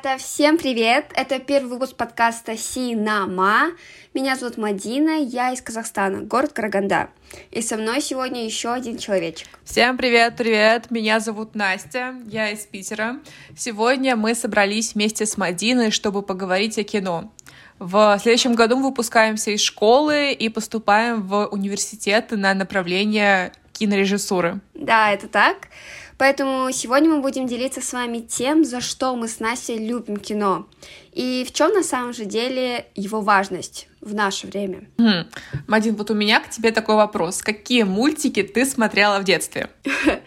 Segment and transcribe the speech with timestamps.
[0.00, 1.06] Ребята, всем привет!
[1.16, 3.72] Это первый выпуск подкаста Синама.
[4.14, 7.08] Меня зовут Мадина, я из Казахстана, город Караганда.
[7.50, 9.48] И со мной сегодня еще один человечек.
[9.64, 10.92] Всем привет, привет!
[10.92, 13.18] Меня зовут Настя, я из Питера.
[13.56, 17.32] Сегодня мы собрались вместе с Мадиной, чтобы поговорить о кино.
[17.80, 24.60] В следующем году мы выпускаемся из школы и поступаем в университет на направление кинорежиссуры.
[24.74, 25.68] Да, это так.
[26.18, 30.66] Поэтому сегодня мы будем делиться с вами тем, за что мы с Настей любим кино.
[31.12, 34.88] И в чем на самом же деле его важность в наше время.
[34.98, 35.28] Хм.
[35.68, 37.40] Мадин, вот у меня к тебе такой вопрос.
[37.40, 39.70] Какие мультики ты смотрела в детстве?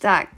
[0.00, 0.28] Так,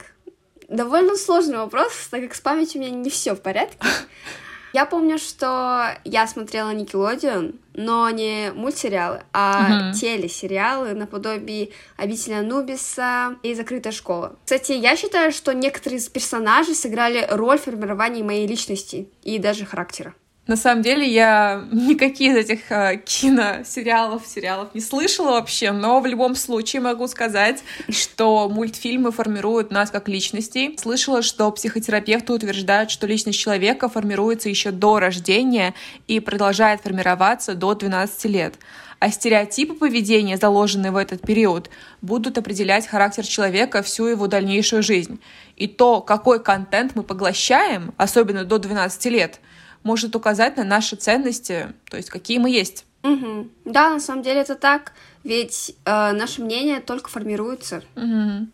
[0.68, 3.76] довольно сложный вопрос, так как с памятью у меня не все в порядке.
[4.73, 9.99] Я помню, что я смотрела Никелодион, но не мультсериалы, а угу.
[9.99, 14.37] телесериалы наподобие «Обитель Анубиса» и «Закрытая школа».
[14.45, 19.66] Кстати, я считаю, что некоторые из персонажей сыграли роль в формировании моей личности и даже
[19.66, 20.15] характера.
[20.51, 26.07] На самом деле я никакие из этих э, киносериалов, сериалов не слышала вообще, но в
[26.07, 30.76] любом случае могу сказать, что мультфильмы формируют нас как личностей.
[30.76, 35.73] Слышала, что психотерапевты утверждают, что личность человека формируется еще до рождения
[36.09, 38.57] и продолжает формироваться до 12 лет.
[38.98, 41.70] А стереотипы поведения, заложенные в этот период,
[42.02, 45.20] будут определять характер человека всю его дальнейшую жизнь.
[45.54, 49.38] И то, какой контент мы поглощаем, особенно до 12 лет—
[49.82, 52.84] может указать на наши ценности, то есть какие мы есть.
[53.02, 53.48] Угу.
[53.64, 54.92] Да, на самом деле это так,
[55.24, 57.82] ведь э, наше мнение только формируется.
[57.96, 58.46] Угу.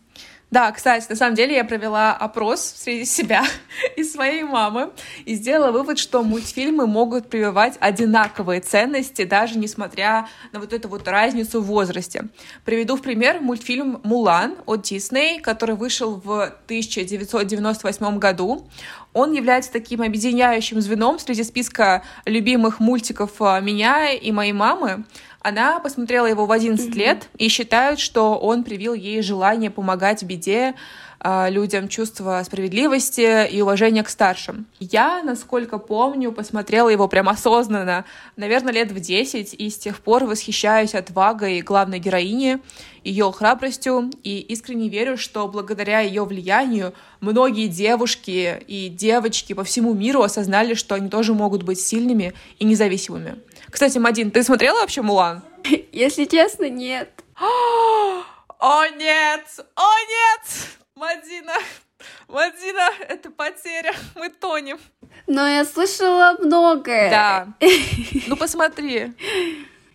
[0.49, 3.43] Да, кстати, на самом деле я провела опрос среди себя
[3.97, 4.91] и своей мамы
[5.25, 11.05] и сделала вывод, что мультфильмы могут прививать одинаковые ценности, даже несмотря на вот эту вот
[11.05, 12.29] разницу в возрасте.
[12.63, 18.69] Приведу в пример мультфильм «Мулан» от Дисней, который вышел в 1998 году.
[19.11, 25.03] Он является таким объединяющим звеном среди списка любимых мультиков а, меня и моей мамы.
[25.47, 26.97] Она посмотрела его в 11 mm-hmm.
[26.97, 30.75] лет и считает, что он привил ей желание помогать в беде,
[31.21, 34.65] а, людям чувство справедливости и уважения к старшим.
[34.81, 38.03] Я, насколько помню, посмотрела его прям осознанно,
[38.35, 42.59] наверное, лет в 10, и с тех пор восхищаюсь отвагой главной героини,
[43.05, 49.93] ее храбростью, и искренне верю, что благодаря ее влиянию многие девушки и девочки по всему
[49.93, 53.37] миру осознали, что они тоже могут быть сильными и независимыми.
[53.69, 55.43] Кстати, Мадин, ты смотрела вообще «Мулан»?
[55.91, 57.09] Если честно, нет.
[58.59, 59.45] О нет!
[59.75, 60.77] О нет!
[60.95, 61.53] Мадина,
[62.27, 64.79] Мадина, это потеря, мы тонем.
[65.27, 67.09] Но я слышала многое.
[67.09, 67.47] Да.
[68.27, 69.13] Ну посмотри.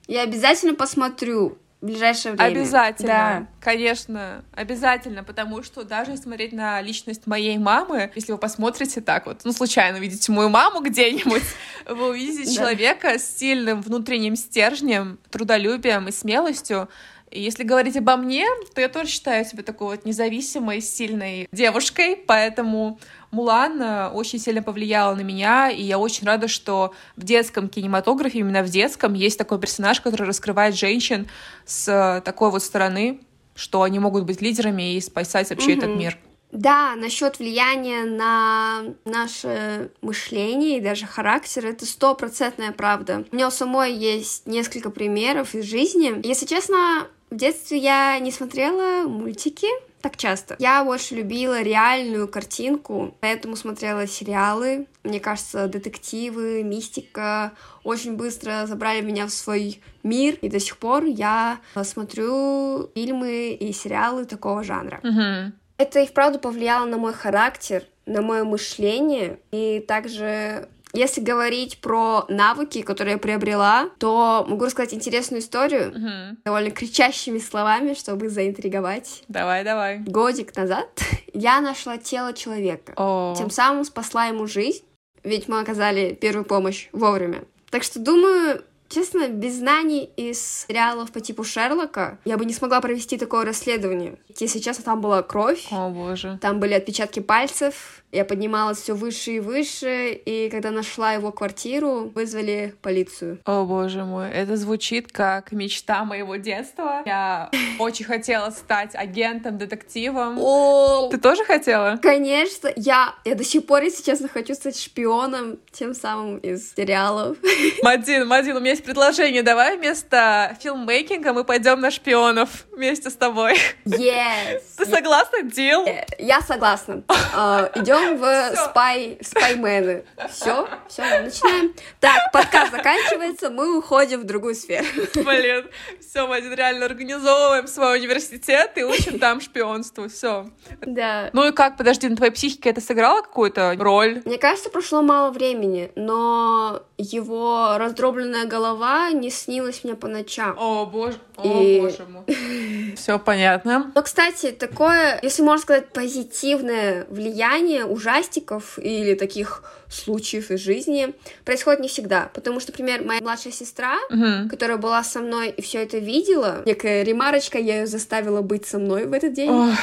[0.06, 2.48] Я обязательно посмотрю в ближайшее время.
[2.48, 3.46] Обязательно, да.
[3.60, 9.40] конечно, обязательно, потому что даже смотреть на личность моей мамы, если вы посмотрите так вот,
[9.42, 11.42] ну, случайно увидите мою маму где-нибудь,
[11.88, 16.88] вы увидите человека с сильным внутренним стержнем, трудолюбием и смелостью,
[17.32, 23.00] если говорить обо мне, то я тоже считаю себя такой вот независимой, сильной девушкой, поэтому
[23.32, 28.40] Мулан э, очень сильно повлияла на меня, и я очень рада, что в детском кинематографе,
[28.40, 31.26] именно в детском, есть такой персонаж, который раскрывает женщин
[31.64, 33.20] с э, такой вот стороны,
[33.54, 35.78] что они могут быть лидерами и спасать вообще mm-hmm.
[35.78, 36.18] этот мир.
[36.50, 43.24] Да, насчет влияния на наше мышление и даже характер, это стопроцентная правда.
[43.32, 46.20] У меня у самой есть несколько примеров из жизни.
[46.22, 49.68] Если честно, в детстве я не смотрела мультики
[50.02, 50.56] так часто.
[50.58, 54.86] Я больше любила реальную картинку, поэтому смотрела сериалы.
[55.04, 57.52] Мне кажется, детективы, мистика
[57.84, 63.72] очень быстро забрали меня в свой мир, и до сих пор я смотрю фильмы и
[63.72, 65.00] сериалы такого жанра.
[65.02, 65.52] Mm-hmm.
[65.78, 72.24] Это и вправду повлияло на мой характер, на мое мышление, и также если говорить про
[72.28, 76.38] навыки, которые я приобрела, то могу рассказать интересную историю угу.
[76.44, 79.24] довольно кричащими словами, чтобы заинтриговать.
[79.28, 79.98] Давай, давай.
[79.98, 80.88] Годик назад
[81.32, 82.92] я нашла тело человека.
[82.96, 83.34] О.
[83.36, 84.84] Тем самым спасла ему жизнь,
[85.24, 87.44] ведь мы оказали первую помощь вовремя.
[87.70, 88.62] Так что думаю,
[88.92, 94.16] Честно, без знаний из сериалов по типу Шерлока я бы не смогла провести такое расследование.
[94.38, 95.66] Если честно, там была кровь.
[95.70, 96.38] О, боже.
[96.42, 102.12] Там были отпечатки пальцев, я поднималась все выше и выше, и когда нашла его квартиру,
[102.14, 103.38] вызвали полицию.
[103.46, 107.02] О боже мой, это звучит как мечта моего детства.
[107.06, 110.36] Я очень хотела стать агентом, детективом.
[110.38, 111.98] О, Ты тоже хотела?
[112.02, 117.38] Конечно, я, я до сих пор, если честно, хочу стать шпионом, тем самым из сериалов.
[117.82, 119.42] Мадин, Мадин, у меня есть предложение.
[119.42, 123.56] Давай вместо филммейкинга мы пойдем на шпионов вместе с тобой.
[123.84, 124.60] Yes.
[124.76, 125.42] Ты согласна?
[125.42, 125.84] Дел?
[125.86, 127.02] Э, Я согласна.
[127.08, 130.04] Э, Идем в спай, спаймены.
[130.30, 131.74] Все, все, начинаем.
[132.00, 134.86] Так, подкаст заканчивается, мы уходим в другую сферу.
[135.14, 135.68] Блин,
[136.00, 140.46] все, мы один реально организовываем свой университет и учим там шпионству, все.
[140.80, 141.30] Да.
[141.32, 144.22] Ну и как, подожди, на твоей психике это сыграло какую-то роль?
[144.24, 148.71] Мне кажется, прошло мало времени, но его раздробленная голова
[149.12, 150.54] не снилась мне по ночам.
[150.58, 152.24] О, боже, о, И- боже мой.
[152.96, 153.92] Все понятно.
[153.94, 161.14] Но, кстати, такое, если можно сказать, позитивное влияние ужастиков или таких случаев из жизни
[161.44, 162.30] происходит не всегда.
[162.34, 164.48] Потому что, например, моя младшая сестра, Мгм.
[164.48, 168.78] которая была со мной и все это видела, некая ремарочка, я ее заставила быть со
[168.78, 169.74] мной в этот день, Ох,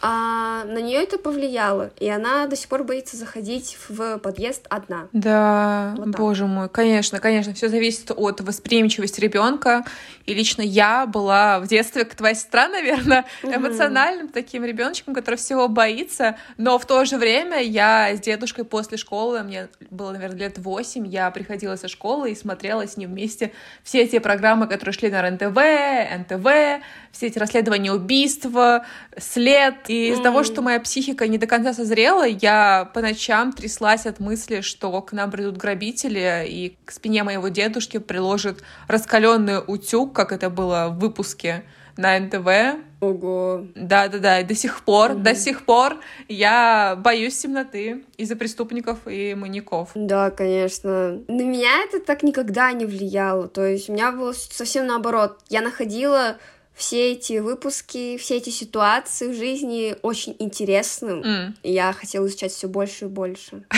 [0.00, 5.08] а на нее это повлияло, и она до сих пор боится заходить в подъезд одна.
[5.12, 6.20] Да, Вот так.
[6.20, 9.84] боже мой, конечно, конечно, все зависит от восприимчивости ребенка.
[10.26, 13.54] И лично я была в детстве, как твоя сестра, наверное, Мгм.
[13.56, 16.36] эмоциональным таким ребеночком, который всего боится.
[16.58, 21.06] Но в то же время я с дедушкой после школы, мне было, наверное, лет восемь,
[21.06, 23.52] я приходила со школы и смотрела с ним вместе
[23.82, 25.56] все эти программы, которые шли на РНТВ,
[26.18, 28.84] НТВ, все эти расследования убийства,
[29.18, 29.87] след.
[29.88, 34.20] И из-за того, что моя психика не до конца созрела, я по ночам тряслась от
[34.20, 40.32] мысли, что к нам придут грабители, и к спине моего дедушки приложат раскаленный утюг, как
[40.32, 41.64] это было в выпуске
[41.96, 42.78] на НТВ.
[43.00, 43.66] Ого.
[43.74, 45.22] Да-да-да, и до сих пор, Мгм.
[45.22, 45.96] до сих пор
[46.28, 49.90] я боюсь темноты из-за преступников и маньяков.
[49.94, 51.18] Да, конечно.
[51.28, 53.48] На меня это так никогда не влияло.
[53.48, 55.38] То есть у меня было совсем наоборот.
[55.48, 56.36] Я находила
[56.78, 61.54] все эти выпуски, все эти ситуации в жизни очень интересным.
[61.64, 63.64] И я хотела изучать все больше и больше.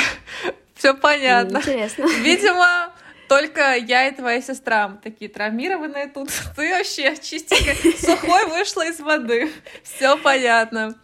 [0.75, 1.59] Все понятно.
[1.59, 2.07] Интересно.
[2.23, 2.90] Видимо,
[3.31, 6.31] только я и твоя сестра мы такие травмированные тут.
[6.57, 9.53] Ты вообще чистенько сухой вышла из воды.
[9.85, 10.97] Все понятно.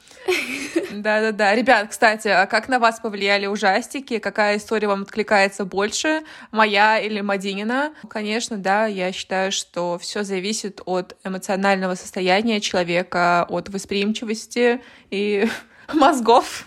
[0.91, 1.55] Да-да-да.
[1.55, 4.19] Ребят, кстати, а как на вас повлияли ужастики?
[4.19, 6.25] Какая история вам откликается больше?
[6.51, 7.95] Моя или Мадинина?
[8.11, 14.83] Конечно, да, я считаю, что все зависит от эмоционального состояния человека, от восприимчивости
[15.13, 15.49] и
[15.95, 16.67] мозгов.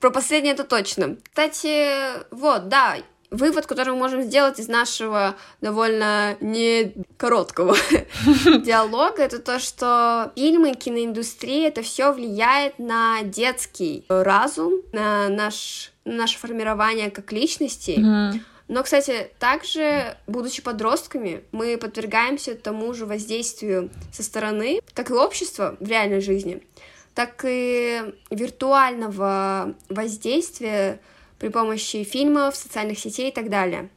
[0.00, 1.16] Про последнее это точно.
[1.24, 2.98] Кстати, вот, да,
[3.30, 7.76] вывод, который мы можем сделать из нашего довольно не короткого
[8.64, 16.14] диалога, это то, что фильмы, киноиндустрия, это все влияет на детский разум, на наш, на
[16.14, 17.98] наше формирование как личности.
[18.68, 25.76] Но, кстати, также, будучи подростками, мы подвергаемся тому же воздействию со стороны, как и общества
[25.78, 26.62] в реальной жизни,
[27.14, 31.00] так и виртуального воздействия
[31.38, 33.88] при помощи фильмов, социальных сетей и так далее.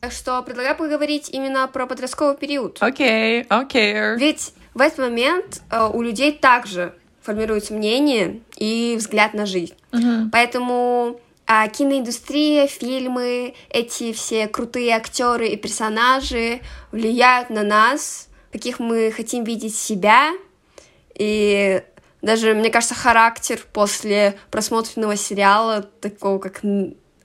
[0.00, 2.78] Так что предлагаю поговорить именно про подростковый период.
[2.80, 4.16] Окей, окей.
[4.16, 9.74] Ведь в этот момент э, у людей также формируется мнение и взгляд на жизнь.
[9.92, 10.30] Мгм.
[10.32, 19.10] Поэтому а, киноиндустрия, фильмы, эти все крутые актеры и персонажи влияют на нас, каких мы
[19.10, 20.32] хотим видеть себя.
[21.14, 21.82] И
[22.22, 26.60] даже, мне кажется, характер после просмотренного сериала, такого как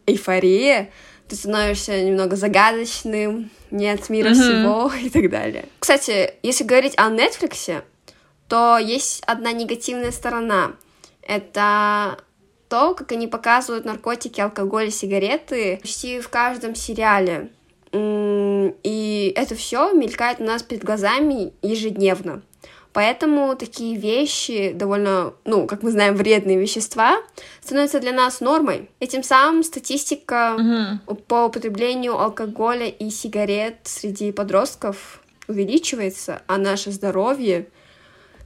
[0.06, 0.90] «Эйфория»,
[1.28, 4.40] ты становишься немного загадочным, не от мира Мгм.
[4.40, 5.66] всего и так далее.
[5.80, 7.84] Кстати, если говорить о Netflix,
[8.48, 10.74] то есть одна негативная сторона.
[11.22, 12.18] Это
[12.70, 17.50] то, как они показывают наркотики, алкоголь и сигареты почти в каждом сериале.
[17.94, 22.42] И это все мелькает у нас перед глазами ежедневно.
[22.98, 27.22] Поэтому такие вещи, довольно, ну, как мы знаем, вредные вещества,
[27.62, 28.90] становятся для нас нормой.
[29.00, 31.02] Этим самым статистика Мгм.
[31.28, 37.68] по употреблению алкоголя и сигарет среди подростков увеличивается, а наше здоровье,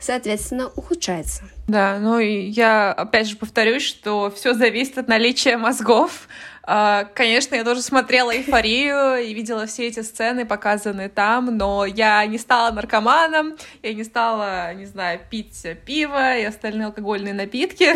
[0.01, 1.43] соответственно, ухудшается.
[1.69, 6.27] Да, ну и я опять же повторюсь, что все зависит от наличия мозгов.
[6.63, 12.25] А, Конечно, я тоже смотрела эйфорию и видела все эти сцены, показанные там, но я
[12.25, 17.91] не стала наркоманом, я не стала, не знаю, пить пиво и остальные алкогольные напитки.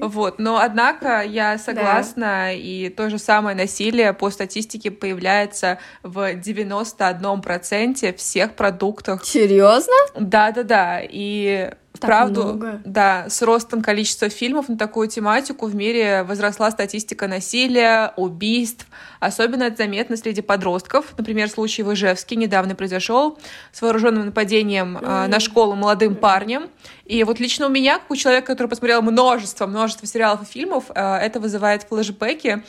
[0.10, 0.38] Вот.
[0.38, 8.54] Но однако я согласна, и то же самое насилие по статистике появляется в 91% всех
[8.54, 9.94] продуктов Серьезно?
[10.18, 11.72] да-да-да, и
[12.04, 12.80] вправду, много.
[12.84, 18.86] да, с ростом количества фильмов на такую тематику в мире возросла статистика насилия, убийств.
[19.20, 21.14] Особенно это заметно среди подростков.
[21.16, 23.38] Например, случай в Ижевске недавно произошел
[23.72, 26.68] с вооруженным нападением а, на школу молодым парнем.
[27.04, 30.84] И вот лично у меня, как у человека, который посмотрел множество, множество сериалов и фильмов,
[30.90, 32.62] а, это вызывает флешбеки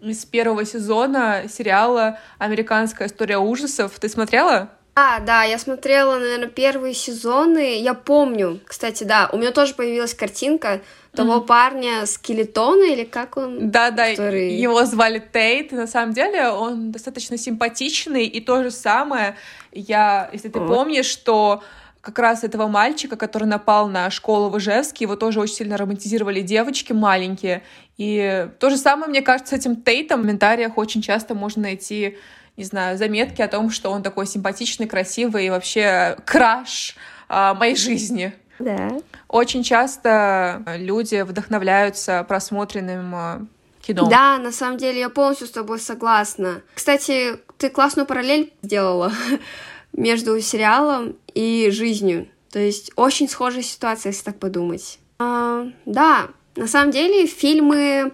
[0.00, 3.98] из первого сезона сериала «Американская история ужасов».
[3.98, 4.70] Ты смотрела?
[4.98, 7.82] А, да, я смотрела, наверное, первые сезоны.
[7.82, 10.80] Я помню, кстати, да, у меня тоже появилась картинка
[11.12, 11.46] того mm-hmm.
[11.46, 13.70] парня скелетона или как он?
[13.70, 14.54] Да, да, который...
[14.54, 15.72] его звали Тейт.
[15.72, 19.36] На самом деле он достаточно симпатичный и то же самое.
[19.70, 20.66] Я, если ты oh.
[20.66, 21.62] помнишь, что
[22.06, 26.40] как раз этого мальчика, который напал на школу в Ижевске, его тоже очень сильно романтизировали
[26.40, 27.64] девочки маленькие.
[27.96, 32.16] И то же самое, мне кажется, с этим Тейтом в комментариях очень часто можно найти,
[32.56, 36.94] не знаю, заметки о том, что он такой симпатичный, красивый и вообще краш
[37.28, 38.32] а, моей жизни.
[38.60, 38.92] Да.
[39.26, 43.40] Очень часто люди вдохновляются просмотренным а,
[43.80, 44.08] кино.
[44.08, 46.62] Да, на самом деле я полностью с тобой согласна.
[46.72, 49.10] Кстати, ты классную параллель сделала
[49.92, 52.28] между сериалом и жизнью.
[52.50, 54.98] То есть очень схожая ситуация, если так подумать.
[55.18, 58.12] А, да, на самом деле фильмы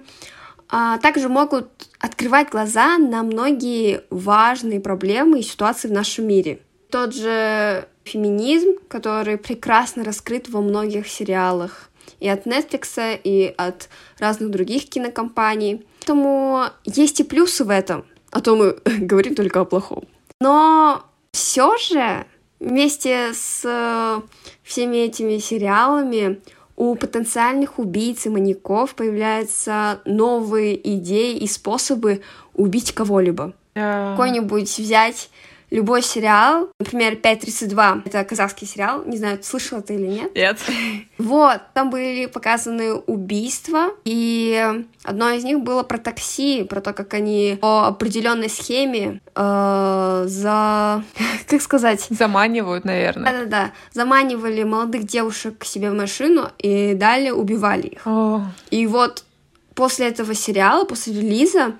[0.68, 1.68] а, также могут
[2.00, 6.60] открывать глаза на многие важные проблемы и ситуации в нашем мире.
[6.90, 13.88] Тот же феминизм, который прекрасно раскрыт во многих сериалах и от Netflix, и от
[14.18, 15.86] разных других кинокомпаний.
[16.00, 20.08] Поэтому есть и плюсы в этом, а то мы говорим только о плохом.
[20.40, 22.26] Но все же
[22.62, 24.20] вместе с э,
[24.62, 26.40] всеми этими сериалами
[26.76, 32.22] у потенциальных убийц и маньяков появляются новые идеи и способы
[32.54, 33.52] убить кого-либо.
[33.74, 34.12] Yeah.
[34.12, 35.30] Какой-нибудь взять
[35.72, 40.34] любой сериал, например, 5.32, это казахский сериал, не знаю, слышала ты или нет?
[40.36, 40.58] Нет.
[41.18, 47.14] Вот, там были показаны убийства, и одно из них было про такси, про то, как
[47.14, 51.04] они по определенной схеме э, за...
[51.48, 52.06] как сказать?
[52.10, 53.32] Заманивают, наверное.
[53.32, 58.04] Да-да-да, заманивали молодых девушек к себе в машину и далее убивали их.
[58.04, 58.42] Oh.
[58.70, 59.24] И вот
[59.74, 61.76] после этого сериала, после релиза,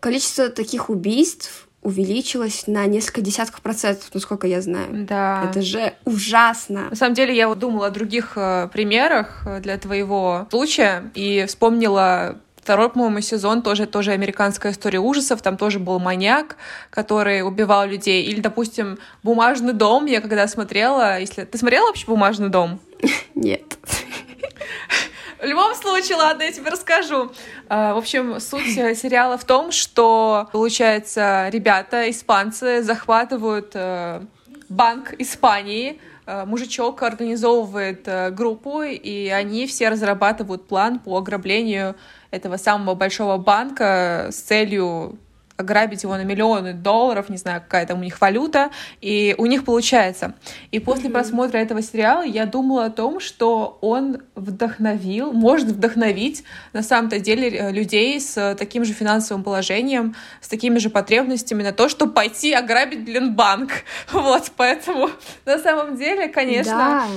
[0.00, 5.06] количество таких убийств увеличилась на несколько десятков процентов, насколько я знаю.
[5.06, 5.48] Да.
[5.48, 6.88] Это же ужасно.
[6.90, 11.44] На самом деле, я вот думала о других э, примерах э, для твоего случая и
[11.46, 15.40] вспомнила Второй, по-моему, сезон тоже, тоже американская история ужасов.
[15.40, 16.56] Там тоже был маньяк,
[16.90, 18.22] который убивал людей.
[18.24, 20.04] Или, допустим, «Бумажный дом».
[20.04, 21.18] Я когда смотрела...
[21.18, 21.44] Если...
[21.44, 22.78] Ты смотрела вообще «Бумажный дом»?
[23.34, 23.78] Нет.
[25.40, 27.32] В любом случае, ладно, я тебе расскажу.
[27.68, 34.20] А, в общем, суть сериала в том, что, получается, ребята, испанцы, захватывают э,
[34.68, 41.96] банк Испании, э, мужичок организовывает э, группу, и они все разрабатывают план по ограблению
[42.30, 45.18] этого самого большого банка с целью
[45.60, 49.64] ограбить его на миллионы долларов, не знаю, какая там у них валюта, и у них
[49.64, 50.34] получается.
[50.70, 51.12] И после mm-hmm.
[51.12, 57.48] просмотра этого сериала я думала о том, что он вдохновил, может вдохновить на самом-то деле
[57.48, 62.52] э, людей с таким же финансовым положением, с такими же потребностями на то, чтобы пойти
[62.52, 63.70] ограбить, блин, банк.
[64.12, 65.10] Вот, поэтому
[65.44, 67.08] на самом деле, конечно, да.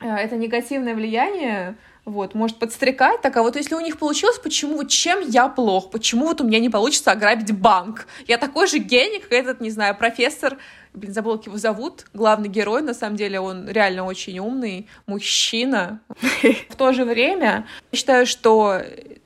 [0.00, 1.76] Э, это негативное влияние
[2.06, 5.90] вот, может подстрекать, так, а вот если у них получилось, почему, вот чем я плох,
[5.90, 8.06] почему вот у меня не получится ограбить банк?
[8.28, 10.56] Я такой же гений, как этот, не знаю, профессор,
[10.94, 16.00] блин, забыл, как его зовут, главный герой, на самом деле он реально очень умный мужчина.
[16.70, 18.80] В то же время я считаю, что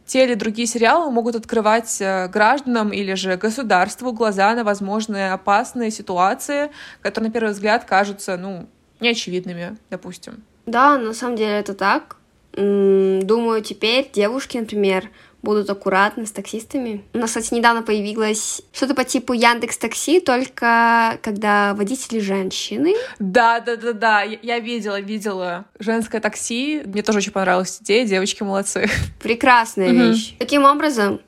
[0.06, 5.90] те или другие сериалы могут открывать э, гражданам или же государству глаза на возможные опасные
[5.90, 6.70] ситуации,
[7.02, 8.68] которые на первый взгляд кажутся, ну,
[9.00, 10.42] неочевидными, допустим.
[10.64, 12.16] Да, на самом деле это так.
[12.52, 15.09] Думаю, теперь девушки, например,
[15.42, 17.04] будут аккуратны с таксистами.
[17.14, 22.95] У нас, кстати, недавно появилось что-то по типу Яндекс Такси, только когда водители женщины.
[23.19, 24.23] Да, да, да, да.
[24.23, 26.83] Я видела, видела женское такси.
[26.85, 28.04] Мне тоже очень понравилась идея.
[28.07, 28.88] Девочки молодцы.
[29.23, 30.35] Прекрасная вещь.
[30.38, 31.21] Таким образом,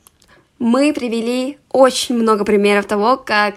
[0.59, 3.55] мы привели очень много примеров того, как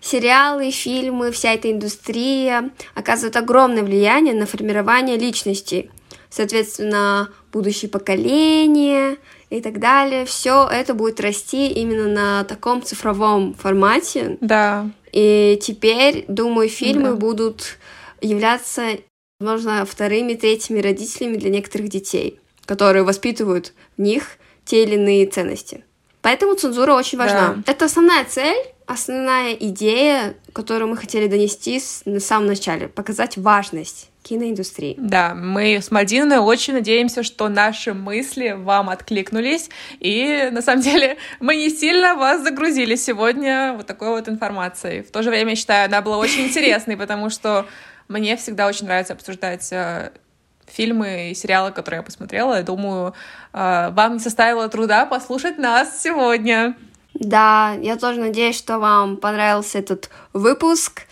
[0.00, 5.90] сериалы, фильмы, вся эта индустрия оказывают огромное влияние на формирование личности
[6.30, 9.16] соответственно, будущее поколение
[9.50, 10.24] и так далее.
[10.24, 14.38] Все это будет расти именно на таком цифровом формате.
[14.40, 14.90] Да.
[15.12, 17.16] И теперь, думаю, фильмы да.
[17.16, 17.78] будут
[18.20, 18.98] являться,
[19.40, 25.84] возможно, вторыми, третьими родителями для некоторых детей, которые воспитывают в них те или иные ценности.
[26.20, 27.54] Поэтому цензура очень важна.
[27.64, 27.72] Да.
[27.72, 28.56] Это основная цель,
[28.88, 34.94] основная идея, которую мы хотели донести на самом начале, показать важность киноиндустрии.
[34.98, 39.68] Да, мы с Мадиной очень надеемся, что наши мысли вам откликнулись,
[40.00, 45.02] и на самом деле мы не сильно вас загрузили сегодня вот такой вот информацией.
[45.02, 47.66] В то же время, я считаю, она была очень интересной, потому что
[48.08, 50.12] мне всегда очень нравится обсуждать э,
[50.66, 52.56] фильмы и сериалы, которые я посмотрела.
[52.56, 53.14] Я думаю,
[53.52, 56.74] э, вам не составило труда послушать нас сегодня.
[57.18, 61.02] Да, я тоже надеюсь, что вам понравился этот выпуск.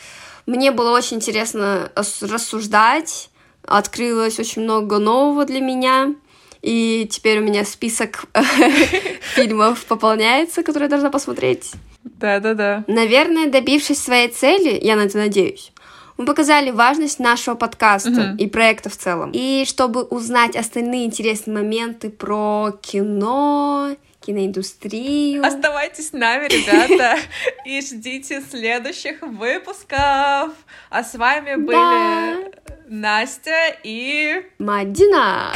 [0.46, 3.30] Мне было очень интересно рассуждать,
[3.66, 6.14] открылось очень много нового для меня.
[6.62, 8.26] И теперь у меня список
[9.34, 11.72] фильмов пополняется, которые я должна посмотреть.
[12.04, 12.84] Да-да-да.
[12.86, 15.72] Наверное, добившись своей цели, я на это надеюсь,
[16.16, 18.36] мы показали важность нашего подкаста uh-huh.
[18.38, 19.32] и проекта в целом.
[19.34, 23.96] И чтобы узнать остальные интересные моменты про кино,
[24.26, 25.44] киноиндустрию.
[25.44, 27.16] Оставайтесь с нами, ребята,
[27.64, 30.52] и ждите следующих выпусков.
[30.90, 32.52] А с вами были
[32.88, 34.42] Настя и...
[34.58, 35.52] Мадина.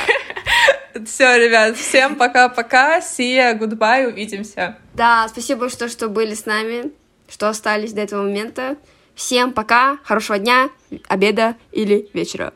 [1.05, 4.77] Все, ребят, всем пока-пока, see ya, goodbye, увидимся.
[4.95, 6.93] Да, спасибо большое, что были с нами,
[7.29, 8.77] что остались до этого момента.
[9.15, 10.69] Всем пока, хорошего дня,
[11.09, 12.53] обеда или вечера.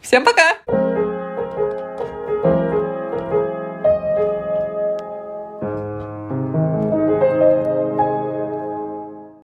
[0.00, 0.81] Всем пока!